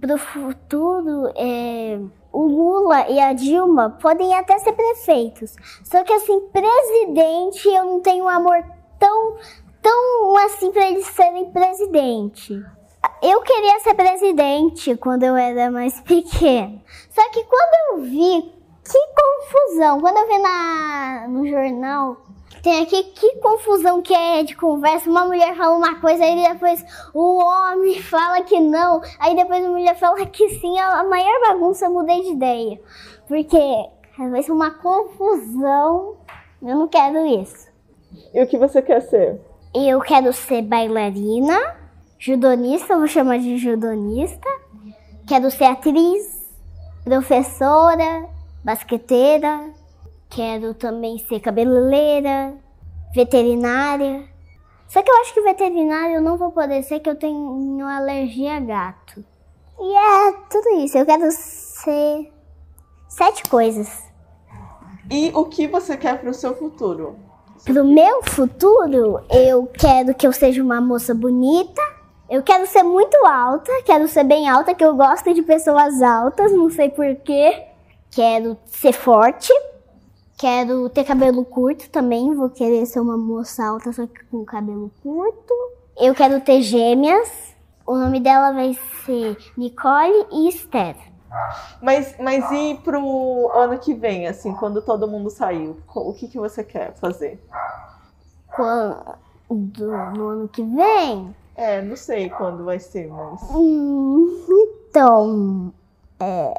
para 0.00 0.14
o 0.14 0.18
futuro, 0.18 1.32
é, 1.34 1.98
o 2.32 2.42
Lula 2.46 3.08
e 3.08 3.18
a 3.18 3.32
Dilma 3.32 3.90
podem 4.00 4.34
até 4.34 4.58
ser 4.58 4.72
prefeitos. 4.72 5.56
Só 5.82 6.04
que, 6.04 6.12
assim, 6.12 6.40
presidente, 6.48 7.66
eu 7.66 7.84
não 7.84 8.00
tenho 8.00 8.26
um 8.26 8.28
amor 8.28 8.62
tão, 8.98 9.36
tão 9.82 10.36
assim 10.44 10.70
para 10.70 10.88
eles 10.88 11.06
serem 11.06 11.50
presidente. 11.50 12.62
Eu 13.22 13.40
queria 13.42 13.80
ser 13.80 13.94
presidente 13.94 14.96
quando 14.96 15.24
eu 15.24 15.36
era 15.36 15.70
mais 15.70 16.00
pequeno. 16.02 16.80
Só 17.10 17.30
que 17.30 17.44
quando 17.44 17.98
eu 17.98 18.04
vi, 18.04 18.52
que 18.84 18.98
confusão. 19.16 20.00
Quando 20.00 20.16
eu 20.16 20.28
vi 20.28 20.38
na, 20.38 21.26
no 21.28 21.46
jornal, 21.46 22.16
tem 22.62 22.82
aqui 22.82 23.02
que 23.04 23.36
confusão 23.36 24.02
que 24.02 24.14
é 24.14 24.42
de 24.42 24.56
conversa. 24.56 25.08
Uma 25.08 25.24
mulher 25.24 25.54
fala 25.56 25.76
uma 25.76 26.00
coisa, 26.00 26.24
aí 26.24 26.48
depois 26.48 26.84
o 27.14 27.38
homem 27.38 28.00
fala 28.02 28.42
que 28.42 28.60
não. 28.60 29.00
Aí 29.18 29.34
depois 29.34 29.64
a 29.64 29.68
mulher 29.68 29.96
fala 29.96 30.24
que 30.26 30.48
sim. 30.48 30.78
A 30.78 31.04
maior 31.04 31.40
bagunça 31.48 31.86
eu 31.86 31.92
mudei 31.92 32.22
de 32.22 32.30
ideia. 32.30 32.80
Porque 33.26 33.58
vai 34.18 34.42
ser 34.42 34.52
uma 34.52 34.70
confusão. 34.70 36.16
Eu 36.62 36.76
não 36.76 36.88
quero 36.88 37.24
isso. 37.26 37.68
E 38.34 38.42
o 38.42 38.46
que 38.46 38.58
você 38.58 38.82
quer 38.82 39.00
ser? 39.02 39.40
Eu 39.74 40.00
quero 40.00 40.32
ser 40.32 40.62
bailarina, 40.62 41.77
judonista, 42.18 42.96
vou 42.96 43.06
chamar 43.06 43.38
de 43.38 43.56
judonista. 43.58 44.48
Quero 45.26 45.50
ser 45.50 45.64
atriz, 45.64 46.50
professora, 47.04 48.28
basqueteira. 48.64 49.70
Quero 50.28 50.74
também 50.74 51.18
ser 51.18 51.40
cabeleireira, 51.40 52.54
veterinária. 53.14 54.28
Só 54.88 55.02
que 55.02 55.10
eu 55.10 55.20
acho 55.20 55.34
que 55.34 55.40
veterinária 55.42 56.14
eu 56.14 56.22
não 56.22 56.36
vou 56.36 56.50
poder 56.50 56.82
ser, 56.82 57.00
que 57.00 57.08
eu 57.08 57.16
tenho 57.16 57.86
alergia 57.86 58.56
a 58.56 58.60
gato. 58.60 59.24
E 59.78 59.94
é 59.94 60.32
tudo 60.50 60.80
isso. 60.80 60.98
Eu 60.98 61.06
quero 61.06 61.30
ser 61.30 62.32
sete 63.08 63.42
coisas. 63.48 64.02
E 65.10 65.30
o 65.34 65.46
que 65.46 65.66
você 65.66 65.96
quer 65.96 66.20
para 66.20 66.30
o 66.30 66.34
seu 66.34 66.54
futuro? 66.54 67.16
Pro 67.64 67.84
meu 67.84 68.22
futuro, 68.22 69.20
eu 69.30 69.66
quero 69.66 70.14
que 70.14 70.26
eu 70.26 70.32
seja 70.32 70.62
uma 70.62 70.80
moça 70.80 71.14
bonita. 71.14 71.82
Eu 72.28 72.42
quero 72.42 72.66
ser 72.66 72.82
muito 72.82 73.16
alta, 73.24 73.72
quero 73.86 74.06
ser 74.06 74.22
bem 74.22 74.48
alta, 74.48 74.74
que 74.74 74.84
eu 74.84 74.94
gosto 74.94 75.32
de 75.32 75.40
pessoas 75.40 76.02
altas, 76.02 76.52
não 76.52 76.68
sei 76.68 76.90
porquê. 76.90 77.64
Quero 78.10 78.56
ser 78.66 78.92
forte. 78.92 79.52
Quero 80.36 80.88
ter 80.90 81.04
cabelo 81.04 81.44
curto 81.44 81.88
também, 81.90 82.34
vou 82.34 82.50
querer 82.50 82.84
ser 82.86 83.00
uma 83.00 83.16
moça 83.16 83.64
alta, 83.64 83.92
só 83.92 84.06
que 84.06 84.24
com 84.26 84.44
cabelo 84.44 84.92
curto. 85.02 85.54
Eu 85.96 86.14
quero 86.14 86.40
ter 86.40 86.60
gêmeas. 86.60 87.56
O 87.86 87.96
nome 87.96 88.20
dela 88.20 88.52
vai 88.52 88.78
ser 89.06 89.36
Nicole 89.56 90.26
e 90.30 90.48
Esther. 90.48 90.96
Mas, 91.80 92.14
mas 92.20 92.44
e 92.52 92.74
pro 92.84 93.50
ano 93.54 93.78
que 93.78 93.94
vem, 93.94 94.26
assim, 94.26 94.54
quando 94.54 94.82
todo 94.82 95.08
mundo 95.08 95.30
saiu, 95.30 95.78
o 95.94 96.12
que, 96.12 96.28
que 96.28 96.38
você 96.38 96.62
quer 96.62 96.94
fazer? 96.94 97.42
Quando, 98.54 99.16
no 100.14 100.28
ano 100.28 100.48
que 100.48 100.62
vem? 100.62 101.34
É, 101.58 101.82
não 101.82 101.96
sei 101.96 102.30
quando 102.30 102.64
vai 102.64 102.78
ser, 102.78 103.08
mas. 103.08 103.42
Hum, 103.50 104.46
então. 104.48 105.74
É. 106.20 106.54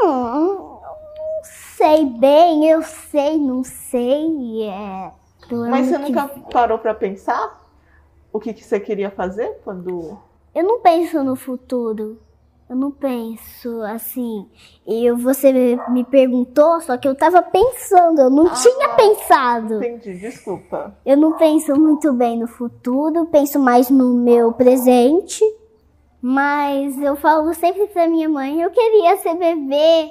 Hum, 0.00 0.78
não 0.78 1.40
sei 1.42 2.06
bem, 2.06 2.70
eu 2.70 2.82
sei, 2.82 3.36
não 3.36 3.64
sei. 3.64 4.62
É, 4.62 5.10
mas 5.50 5.88
você 5.88 5.98
nunca 5.98 6.28
parou 6.52 6.78
para 6.78 6.94
pensar 6.94 7.60
o 8.32 8.38
que, 8.38 8.54
que 8.54 8.62
você 8.62 8.78
queria 8.78 9.10
fazer 9.10 9.60
quando. 9.64 10.16
Eu 10.54 10.62
não 10.62 10.80
penso 10.80 11.24
no 11.24 11.34
futuro. 11.34 12.16
Eu 12.72 12.76
não 12.76 12.90
penso 12.90 13.82
assim. 13.82 14.48
Eu, 14.86 15.14
você 15.18 15.52
me 15.90 16.04
perguntou, 16.04 16.80
só 16.80 16.96
que 16.96 17.06
eu 17.06 17.14
tava 17.14 17.42
pensando, 17.42 18.18
eu 18.22 18.30
não 18.30 18.46
ah, 18.46 18.54
tinha 18.54 18.88
pensado. 18.94 19.84
Entendi, 19.84 20.14
desculpa. 20.14 20.96
Eu 21.04 21.18
não 21.18 21.36
penso 21.36 21.78
muito 21.78 22.10
bem 22.14 22.38
no 22.38 22.48
futuro, 22.48 23.26
penso 23.26 23.58
mais 23.58 23.90
no 23.90 24.14
meu 24.14 24.54
presente. 24.54 25.44
Mas 26.22 26.98
eu 26.98 27.14
falo 27.14 27.52
sempre 27.52 27.88
pra 27.88 28.08
minha 28.08 28.26
mãe, 28.26 28.62
eu 28.62 28.70
queria 28.70 29.18
ser 29.18 29.34
bebê. 29.34 30.10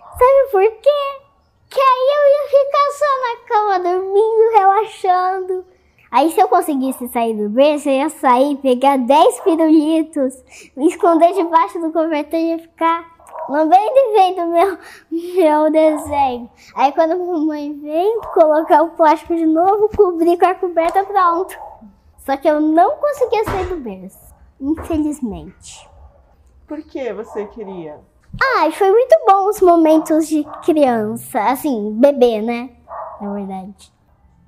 Sabe 0.00 0.50
por 0.50 0.62
quê? 0.62 1.20
Que 1.68 1.78
aí 1.78 2.08
eu 2.16 2.24
ia 2.32 2.48
ficar 2.48 2.88
só 2.96 3.12
na 3.20 3.36
cama 3.48 3.78
dormindo, 3.80 4.52
relaxando. 4.54 5.64
Aí 6.10 6.30
se 6.32 6.40
eu 6.40 6.48
conseguisse 6.48 7.06
sair 7.08 7.34
do 7.34 7.50
berço, 7.50 7.88
eu 7.88 7.94
ia 7.94 8.08
sair, 8.08 8.56
pegar 8.56 8.96
10 8.96 9.40
pirulitos, 9.40 10.42
me 10.76 10.88
esconder 10.88 11.34
debaixo 11.34 11.78
do 11.80 11.92
cobertor 11.92 12.38
e 12.38 12.50
ia 12.50 12.58
ficar 12.58 13.04
lambendo 13.48 13.92
e 13.94 14.12
vendo 14.14 14.46
meu, 14.48 14.78
meu 15.10 15.70
desenho. 15.70 16.50
Aí 16.74 16.92
quando 16.92 17.12
a 17.12 17.16
mamãe 17.16 17.72
vem, 17.74 18.20
colocar 18.32 18.82
o 18.82 18.90
plástico 18.90 19.34
de 19.34 19.44
novo, 19.44 19.90
cobrir 19.94 20.38
com 20.38 20.46
a 20.46 20.54
coberta, 20.54 21.04
pronto. 21.04 21.58
Só 22.18 22.36
que 22.36 22.48
eu 22.48 22.60
não 22.60 22.96
conseguia 22.96 23.44
sair 23.44 23.66
do 23.66 23.76
berço, 23.76 24.34
infelizmente. 24.60 25.88
Por 26.66 26.82
que 26.82 27.12
você 27.12 27.46
queria? 27.46 27.98
Ah, 28.40 28.70
foi 28.70 28.90
muito 28.90 29.16
bom 29.26 29.48
os 29.48 29.60
momentos 29.60 30.28
de 30.28 30.44
criança, 30.64 31.40
assim, 31.50 31.92
bebê, 31.92 32.42
né? 32.42 32.70
Na 33.20 33.32
verdade. 33.32 33.97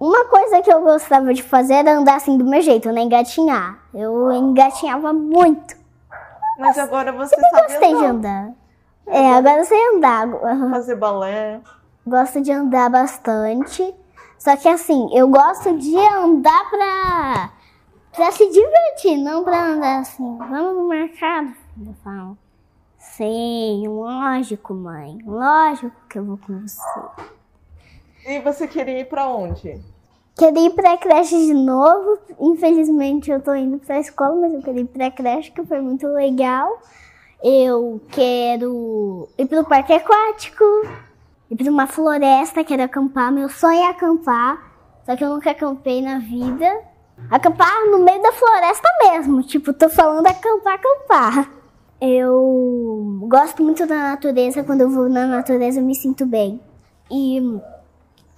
Uma 0.00 0.24
coisa 0.24 0.62
que 0.62 0.72
eu 0.72 0.80
gostava 0.80 1.34
de 1.34 1.42
fazer 1.42 1.74
era 1.74 1.92
andar 1.92 2.16
assim 2.16 2.38
do 2.38 2.44
meu 2.46 2.62
jeito, 2.62 2.90
né? 2.90 3.02
Engatinhar. 3.02 3.78
Eu 3.92 4.32
engatinhava 4.32 5.12
muito. 5.12 5.76
Mas 6.58 6.78
agora 6.78 7.12
você 7.12 7.34
Sempre 7.34 7.50
sabe 7.50 7.66
gostei 7.68 7.92
andar. 7.92 8.00
de 8.00 8.06
andar. 8.06 8.50
É, 9.06 9.34
agora 9.34 9.58
eu 9.58 9.64
sei 9.64 9.94
andar. 9.94 10.26
Fazer 10.70 10.96
balé. 10.96 11.60
Gosto 12.06 12.40
de 12.40 12.50
andar 12.50 12.88
bastante. 12.88 13.94
Só 14.38 14.56
que 14.56 14.68
assim, 14.68 15.10
eu 15.12 15.28
gosto 15.28 15.76
de 15.76 15.94
andar 15.98 16.70
pra, 16.70 17.50
pra 18.16 18.32
se 18.32 18.48
divertir, 18.50 19.18
não 19.18 19.44
pra 19.44 19.66
andar 19.66 20.00
assim. 20.00 20.38
Vamos 20.38 20.76
no 20.76 20.88
mercado, 20.88 21.52
eu 21.86 21.94
falo. 22.02 22.38
Sim, 22.96 23.84
lógico, 23.86 24.72
mãe. 24.72 25.18
Lógico 25.26 25.94
que 26.08 26.18
eu 26.18 26.24
vou 26.24 26.38
com 26.38 26.58
você. 26.60 26.80
E 28.26 28.38
você 28.40 28.66
queria 28.66 29.00
ir 29.00 29.06
para 29.06 29.28
onde? 29.28 29.80
Queria 30.36 30.66
ir 30.66 30.70
pra 30.70 30.96
creche 30.96 31.36
de 31.36 31.54
novo. 31.54 32.18
Infelizmente 32.40 33.30
eu 33.30 33.40
tô 33.40 33.54
indo 33.54 33.78
pra 33.78 34.00
escola, 34.00 34.36
mas 34.36 34.54
eu 34.54 34.62
queria 34.62 34.82
ir 34.82 34.86
pra 34.86 35.10
creche, 35.10 35.50
que 35.50 35.64
foi 35.64 35.80
muito 35.80 36.06
legal. 36.06 36.80
Eu 37.42 38.00
quero 38.10 39.28
ir 39.38 39.46
pro 39.46 39.64
parque 39.64 39.92
aquático, 39.92 40.64
ir 41.50 41.56
pra 41.56 41.70
uma 41.70 41.86
floresta, 41.86 42.64
quero 42.64 42.82
acampar. 42.82 43.32
Meu 43.32 43.48
sonho 43.48 43.80
é 43.80 43.88
acampar, 43.88 44.72
só 45.04 45.16
que 45.16 45.24
eu 45.24 45.30
nunca 45.30 45.50
acampei 45.50 46.02
na 46.02 46.18
vida. 46.18 46.80
Acampar 47.30 47.86
no 47.90 47.98
meio 47.98 48.22
da 48.22 48.32
floresta 48.32 48.88
mesmo, 49.02 49.42
tipo, 49.42 49.72
tô 49.72 49.88
falando 49.90 50.26
acampar, 50.26 50.74
acampar. 50.74 51.50
Eu 52.00 53.18
gosto 53.28 53.62
muito 53.62 53.86
da 53.86 53.96
natureza, 53.96 54.64
quando 54.64 54.82
eu 54.82 54.90
vou 54.90 55.08
na 55.08 55.26
natureza 55.26 55.80
eu 55.80 55.84
me 55.84 55.94
sinto 55.94 56.24
bem. 56.24 56.60
E 57.10 57.60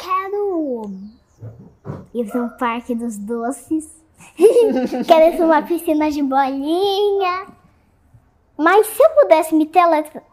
quero 0.03 0.91
ir 2.13 2.27
para 2.31 2.43
um 2.43 2.49
parque 2.51 2.95
dos 2.95 3.17
doces. 3.19 3.89
quero 5.07 5.33
ir 5.33 5.37
para 5.37 5.47
uma 5.47 5.63
piscina 5.63 6.11
de 6.11 6.23
bolinha. 6.23 7.47
Mas 8.59 8.87
se 8.89 9.03
eu 9.03 9.11
pudesse 9.11 9.55
me 9.55 9.67
teletransportar. 9.67 10.33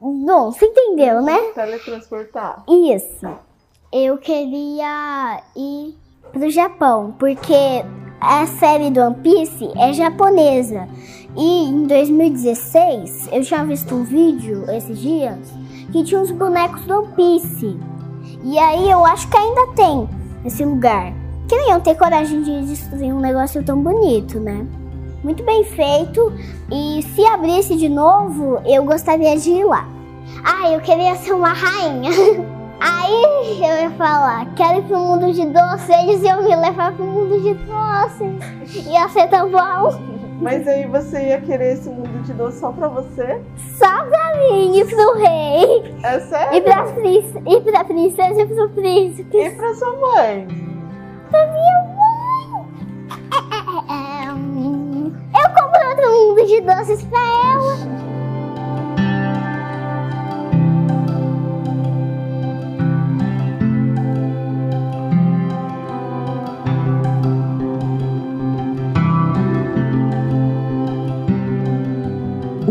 Bom, 0.00 0.50
você 0.50 0.64
entendeu, 0.66 1.20
né? 1.20 1.38
Teletransportar. 1.54 2.64
Isso. 2.68 3.28
Eu 3.92 4.16
queria 4.18 5.42
ir 5.56 5.96
pro 6.32 6.48
Japão, 6.48 7.14
porque 7.18 7.84
a 8.20 8.46
série 8.46 8.90
do 8.90 9.00
One 9.00 9.16
Piece 9.16 9.68
é 9.76 9.92
japonesa. 9.92 10.88
E 11.36 11.64
em 11.64 11.86
2016, 11.86 13.28
eu 13.32 13.44
tinha 13.44 13.64
visto 13.64 13.94
um 13.94 14.02
vídeo 14.02 14.68
esses 14.70 14.98
dias 14.98 15.38
que 15.92 16.04
tinha 16.04 16.20
uns 16.20 16.30
bonecos 16.30 16.82
do 16.84 17.02
Piece. 17.14 17.78
E 18.42 18.58
aí 18.58 18.90
eu 18.90 19.04
acho 19.04 19.28
que 19.28 19.36
ainda 19.36 19.66
tem 19.74 20.08
esse 20.44 20.64
lugar. 20.64 21.12
Que 21.48 21.56
nem 21.56 21.70
eu 21.72 21.80
ter 21.80 21.96
coragem 21.96 22.42
de 22.42 22.66
destruir 22.66 23.12
um 23.12 23.20
negócio 23.20 23.62
tão 23.62 23.82
bonito, 23.82 24.38
né? 24.38 24.66
Muito 25.22 25.42
bem 25.42 25.64
feito. 25.64 26.32
E 26.70 27.02
se 27.14 27.24
abrisse 27.26 27.76
de 27.76 27.88
novo, 27.88 28.60
eu 28.64 28.84
gostaria 28.84 29.36
de 29.36 29.50
ir 29.50 29.64
lá. 29.64 29.86
Ah, 30.44 30.70
eu 30.70 30.80
queria 30.80 31.16
ser 31.16 31.32
uma 31.32 31.52
rainha. 31.52 32.10
Aí 32.80 33.58
eu 33.58 33.82
ia 33.82 33.90
falar, 33.90 34.46
quero 34.54 34.78
ir 34.78 34.82
pro 34.84 34.98
mundo 34.98 35.30
de 35.34 35.44
doces, 35.44 35.88
eles 35.90 36.22
iam 36.22 36.42
me 36.42 36.56
levar 36.56 36.92
pro 36.94 37.04
mundo 37.04 37.38
de 37.42 37.52
doces. 37.54 38.86
Ia 38.86 39.06
ser 39.10 39.28
tão 39.28 39.50
bom. 39.50 40.19
Mas 40.40 40.66
aí 40.66 40.86
você 40.86 41.28
ia 41.28 41.40
querer 41.40 41.74
esse 41.74 41.88
mundo 41.88 42.22
de 42.22 42.32
doce 42.32 42.58
só 42.60 42.72
pra 42.72 42.88
você? 42.88 43.40
Só 43.76 44.04
pra 44.06 44.36
mim 44.38 44.78
e 44.78 44.84
pro 44.86 45.18
rei. 45.18 45.94
É 46.02 46.18
sério? 46.20 46.56
E 46.56 46.60
pra, 46.62 46.84
princesa, 46.84 47.42
e 47.46 47.60
pra 47.60 47.84
princesa 47.84 48.40
e 48.40 48.46
pro 48.46 48.70
príncipe. 48.70 49.36
E 49.36 49.50
pra 49.50 49.74
sua 49.74 49.94
mãe? 49.96 50.48
Pra 51.30 51.46
minha 51.46 51.84
mãe. 51.84 51.90
Eu 55.32 55.48
compro 55.54 55.88
outro 55.88 56.10
mundo 56.10 56.44
de 56.46 56.60
doces 56.62 57.02
pra 57.04 57.18
ela. 57.18 58.09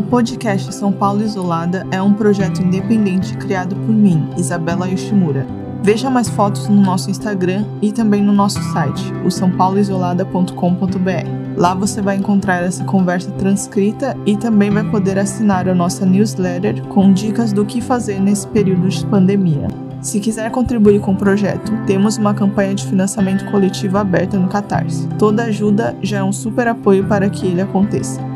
Podcast 0.10 0.74
São 0.74 0.92
Paulo 0.92 1.22
Isolada 1.22 1.86
é 1.92 2.02
um 2.02 2.14
projeto 2.14 2.64
independente 2.64 3.38
criado 3.38 3.76
por 3.76 3.94
mim, 3.94 4.28
Isabela 4.36 4.88
Yoshimura. 4.88 5.46
Veja 5.84 6.10
mais 6.10 6.28
fotos 6.28 6.68
no 6.68 6.82
nosso 6.82 7.12
Instagram 7.12 7.64
e 7.80 7.92
também 7.92 8.22
no 8.22 8.34
nosso 8.34 8.60
site, 8.74 9.14
o 9.24 9.30
sãopauloisolada.com.br. 9.30 11.56
Lá 11.56 11.76
você 11.76 12.02
vai 12.02 12.16
encontrar 12.16 12.64
essa 12.64 12.84
conversa 12.84 13.30
transcrita 13.32 14.18
e 14.26 14.36
também 14.36 14.72
vai 14.72 14.90
poder 14.90 15.20
assinar 15.20 15.70
a 15.70 15.76
nossa 15.76 16.06
newsletter 16.06 16.82
com 16.88 17.14
dicas 17.14 17.54
do 17.54 17.64
que 17.64 17.80
fazer 17.80 18.20
nesse 18.20 18.48
período 18.48 18.90
de 18.90 19.06
pandemia. 19.06 19.68
Se 20.02 20.20
quiser 20.20 20.50
contribuir 20.50 21.02
com 21.02 21.12
o 21.12 21.18
projeto, 21.18 21.72
temos 21.86 22.18
uma 22.18 22.34
campanha 22.34 22.74
de 22.74 22.86
financiamento 22.86 23.46
coletivo 23.52 23.98
aberta 23.98 24.40
no 24.40 24.48
Catarse. 24.48 25.08
Toda 25.20 25.44
ajuda 25.44 25.96
já 26.02 26.20
é 26.20 26.24
um 26.24 26.34
super 26.34 26.68
apoio 26.68 27.06
para 27.06 27.30
que 27.30 27.46
ele 27.46 27.62
aconteça. 27.62 28.29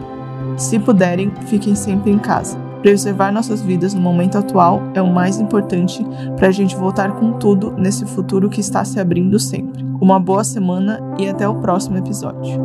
Se 0.63 0.79
puderem, 0.79 1.29
fiquem 1.47 1.75
sempre 1.75 2.09
em 2.09 2.17
casa. 2.17 2.57
Preservar 2.81 3.33
nossas 3.33 3.61
vidas 3.61 3.93
no 3.93 3.99
momento 3.99 4.37
atual 4.37 4.81
é 4.93 5.01
o 5.01 5.13
mais 5.13 5.37
importante 5.37 6.01
para 6.37 6.47
a 6.47 6.51
gente 6.51 6.73
voltar 6.73 7.11
com 7.19 7.33
tudo 7.33 7.73
nesse 7.73 8.05
futuro 8.05 8.49
que 8.49 8.61
está 8.61 8.85
se 8.85 8.97
abrindo 8.97 9.37
sempre. 9.37 9.83
Uma 9.99 10.21
boa 10.21 10.43
semana 10.43 11.01
e 11.19 11.27
até 11.27 11.45
o 11.47 11.55
próximo 11.55 11.97
episódio. 11.97 12.61